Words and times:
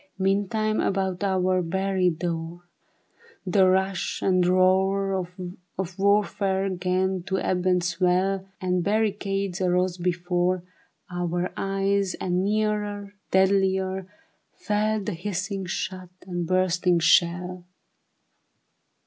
Meantime 0.17 0.79
about 0.79 1.23
our 1.23 1.61
very 1.61 2.09
door 2.09 2.63
The 3.45 3.67
rush 3.69 4.19
and 4.23 4.43
roar 4.47 5.27
Of 5.77 5.99
warfare 5.99 6.71
'gan 6.71 7.21
to 7.27 7.37
ebb 7.37 7.67
and 7.67 7.83
swell, 7.83 8.49
And 8.59 8.83
barricades 8.83 9.61
arose 9.61 9.99
before 9.99 10.63
Our 11.11 11.51
eyes, 11.55 12.15
and 12.15 12.43
nearer, 12.43 13.13
deadlier, 13.29 14.07
fell 14.55 15.01
The 15.03 15.13
hissing 15.13 15.67
shot 15.67 16.09
and 16.25 16.47
bursting 16.47 16.97
shell. 16.97 17.67